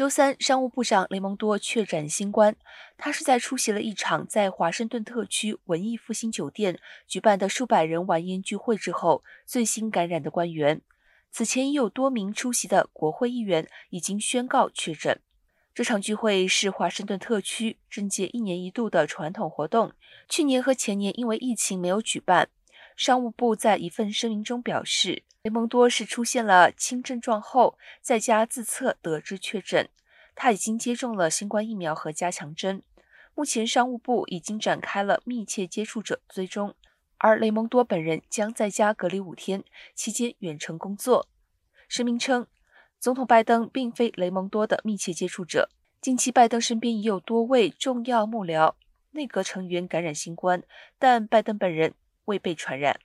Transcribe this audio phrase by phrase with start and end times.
[0.00, 2.56] 周三，商务部长雷蒙多确诊新冠。
[2.96, 10.80] 他是在出席了一场在华盛顿特区文艺复兴酒店举办的数百人晚宴聚会之后最新感染的官员。
[11.30, 15.20] 此前已有多名出席的国会议员已经宣告确诊。
[15.74, 19.92] 这场聚会是华盛顿特区政界一年一度的传统活动，
[20.26, 22.48] 去年和前年因为疫情没有举办。
[23.00, 29.88] 商务部在一份声明中表示，雷蒙多是出现了轻症状后在家自测得知确诊。
[30.34, 32.82] 他已经接种了新冠疫苗和加强针。
[33.34, 36.74] 目前，商务部已经展开了密切接触者追踪，
[37.16, 39.64] 而雷蒙多本人将在家隔离五天，
[39.94, 41.26] 期间远程工作。
[41.88, 42.46] 声明称，
[42.98, 45.70] 总统拜登并非雷蒙多的密切接触者。
[46.02, 48.74] 近期，拜登身边已有多位重要幕僚、
[49.12, 50.62] 内阁成员感染新冠，
[50.98, 51.94] 但拜登本人。
[52.30, 53.00] 未被传染。